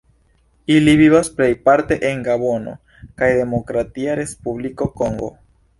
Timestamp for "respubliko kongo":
4.23-5.35